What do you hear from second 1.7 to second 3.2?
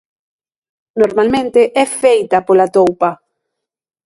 é feita pola toupa.